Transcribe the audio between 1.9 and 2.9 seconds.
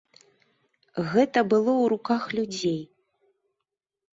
руках людзей.